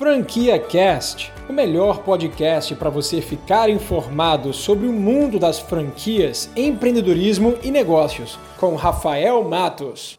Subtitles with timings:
[0.00, 7.58] Franquia Cast, o melhor podcast para você ficar informado sobre o mundo das franquias, empreendedorismo
[7.62, 10.18] e negócios, com Rafael Matos.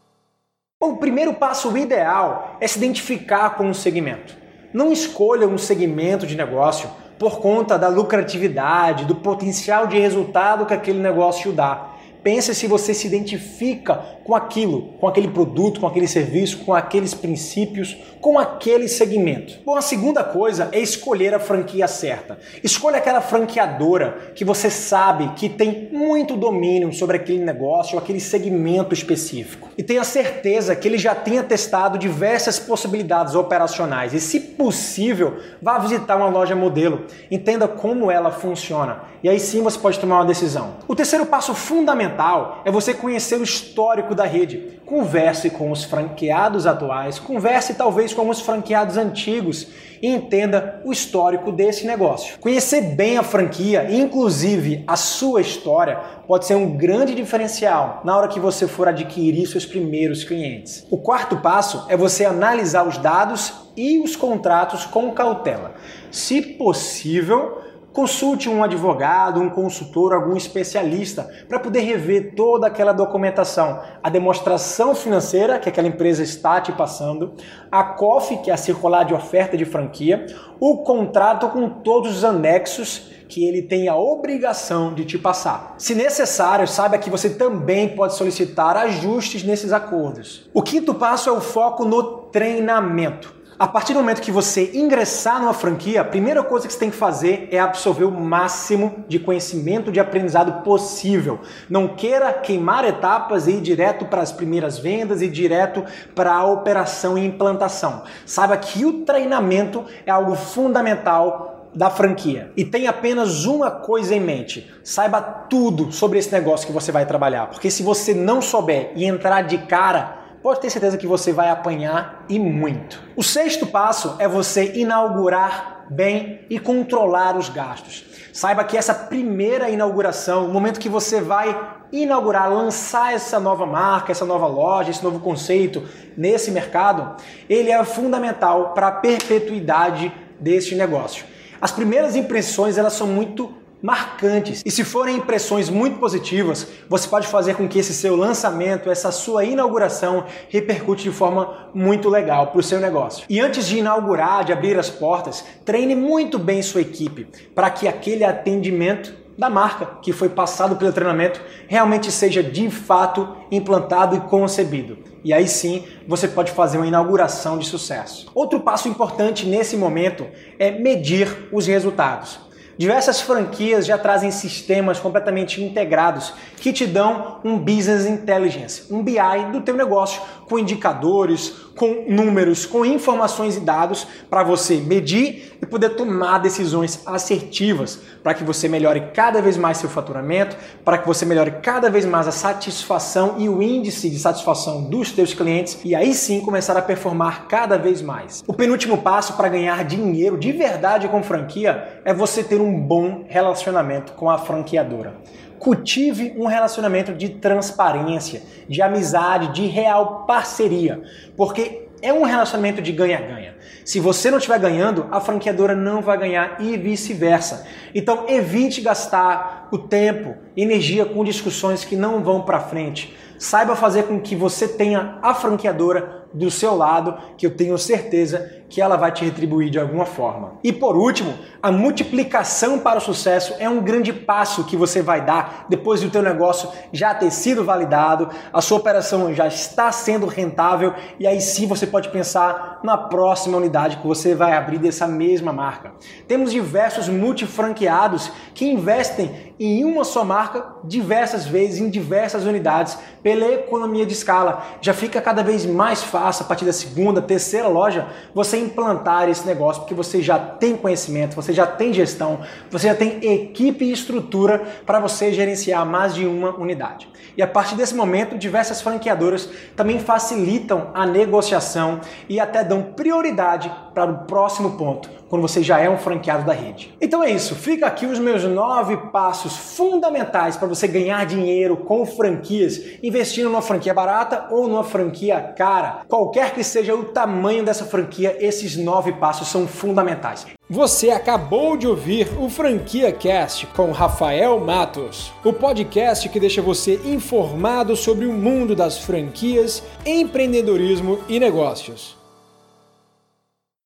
[0.80, 4.36] O primeiro passo ideal é se identificar com um segmento.
[4.72, 6.88] Não escolha um segmento de negócio
[7.18, 11.88] por conta da lucratividade, do potencial de resultado que aquele negócio dá.
[12.22, 17.14] Pense se você se identifica com aquilo, com aquele produto, com aquele serviço, com aqueles
[17.14, 19.58] princípios, com aquele segmento.
[19.64, 22.38] Bom, a segunda coisa é escolher a franquia certa.
[22.62, 28.94] Escolha aquela franqueadora que você sabe que tem muito domínio sobre aquele negócio aquele segmento
[28.94, 29.68] específico.
[29.76, 34.12] E tenha certeza que ele já tenha testado diversas possibilidades operacionais.
[34.12, 37.06] E, se possível, vá visitar uma loja modelo.
[37.30, 39.02] Entenda como ela funciona.
[39.22, 40.76] E aí sim você pode tomar uma decisão.
[40.88, 44.80] O terceiro passo fundamental é você conhecer o histórico da rede.
[44.84, 49.68] Converse com os franqueados atuais, converse talvez com os franqueados antigos
[50.02, 52.38] e entenda o histórico desse negócio.
[52.40, 58.28] Conhecer bem a franquia, inclusive a sua história, pode ser um grande diferencial na hora
[58.28, 60.84] que você for adquirir seus primeiros clientes.
[60.90, 65.74] O quarto passo é você analisar os dados e os contratos com cautela.
[66.10, 67.61] Se possível,
[67.92, 74.94] Consulte um advogado, um consultor, algum especialista para poder rever toda aquela documentação, a demonstração
[74.94, 77.34] financeira que aquela empresa está te passando,
[77.70, 80.24] a COF, que é a circular de oferta de franquia,
[80.58, 85.74] o contrato com todos os anexos que ele tem a obrigação de te passar.
[85.76, 90.48] Se necessário, saiba que você também pode solicitar ajustes nesses acordos.
[90.54, 93.41] O quinto passo é o foco no treinamento.
[93.58, 96.90] A partir do momento que você ingressar numa franquia, a primeira coisa que você tem
[96.90, 101.40] que fazer é absorver o máximo de conhecimento, de aprendizado possível.
[101.68, 106.44] Não queira queimar etapas e ir direto para as primeiras vendas e direto para a
[106.44, 108.02] operação e implantação.
[108.24, 112.50] Saiba que o treinamento é algo fundamental da franquia.
[112.56, 117.06] E tem apenas uma coisa em mente: saiba tudo sobre esse negócio que você vai
[117.06, 117.46] trabalhar.
[117.48, 121.48] Porque se você não souber e entrar de cara, pode ter certeza que você vai
[121.48, 123.00] apanhar e muito.
[123.14, 128.04] O sexto passo é você inaugurar bem e controlar os gastos.
[128.32, 131.58] Saiba que essa primeira inauguração, o momento que você vai
[131.92, 135.86] inaugurar, lançar essa nova marca, essa nova loja, esse novo conceito
[136.16, 137.16] nesse mercado,
[137.48, 140.10] ele é fundamental para a perpetuidade
[140.40, 141.26] deste negócio.
[141.60, 144.62] As primeiras impressões elas são muito marcantes.
[144.64, 149.10] E se forem impressões muito positivas, você pode fazer com que esse seu lançamento, essa
[149.10, 153.24] sua inauguração repercute de forma muito legal para o seu negócio.
[153.28, 157.88] E antes de inaugurar, de abrir as portas, treine muito bem sua equipe para que
[157.88, 164.20] aquele atendimento da marca que foi passado pelo treinamento realmente seja de fato implantado e
[164.20, 164.98] concebido.
[165.24, 168.30] E aí sim você pode fazer uma inauguração de sucesso.
[168.34, 170.26] Outro passo importante nesse momento
[170.58, 172.51] é medir os resultados.
[172.78, 179.18] Diversas franquias já trazem sistemas completamente integrados que te dão um business intelligence, um BI
[179.52, 185.66] do teu negócio, com indicadores, com números, com informações e dados para você medir e
[185.66, 191.06] poder tomar decisões assertivas para que você melhore cada vez mais seu faturamento, para que
[191.06, 195.78] você melhore cada vez mais a satisfação e o índice de satisfação dos teus clientes
[195.84, 198.42] e aí sim começar a performar cada vez mais.
[198.46, 203.24] O penúltimo passo para ganhar dinheiro de verdade com franquia é você ter um bom
[203.28, 205.14] relacionamento com a franqueadora.
[205.62, 211.00] Cultive um relacionamento de transparência, de amizade, de real parceria,
[211.36, 213.54] porque é um relacionamento de ganha-ganha.
[213.84, 217.64] Se você não estiver ganhando, a franqueadora não vai ganhar e vice-versa.
[217.94, 223.16] Então evite gastar o tempo, energia com discussões que não vão para frente.
[223.38, 228.61] Saiba fazer com que você tenha a franqueadora do seu lado, que eu tenho certeza
[228.72, 230.54] que ela vai te retribuir de alguma forma.
[230.64, 235.22] E por último, a multiplicação para o sucesso é um grande passo que você vai
[235.22, 240.24] dar depois do teu negócio já ter sido validado, a sua operação já está sendo
[240.24, 245.06] rentável e aí sim você pode pensar na próxima unidade que você vai abrir dessa
[245.06, 245.92] mesma marca.
[246.26, 253.46] Temos diversos multifranqueados que investem em uma só marca diversas vezes em diversas unidades pela
[253.46, 254.64] economia de escala.
[254.80, 259.46] Já fica cada vez mais fácil a partir da segunda, terceira loja você implantar esse
[259.46, 263.92] negócio, porque você já tem conhecimento, você já tem gestão, você já tem equipe e
[263.92, 267.08] estrutura para você gerenciar mais de uma unidade.
[267.36, 273.72] E a partir desse momento, diversas franqueadoras também facilitam a negociação e até dão prioridade
[273.94, 276.94] para o próximo ponto, quando você já é um franqueado da rede.
[277.00, 282.04] Então é isso, fica aqui os meus nove passos fundamentais para você ganhar dinheiro com
[282.04, 286.02] franquias, investindo numa franquia barata ou numa franquia cara.
[286.08, 290.46] Qualquer que seja o tamanho dessa franquia, esses nove passos são fundamentais.
[290.68, 296.98] Você acabou de ouvir o Franquia Cast com Rafael Matos, o podcast que deixa você
[297.04, 302.21] informado sobre o mundo das franquias, empreendedorismo e negócios.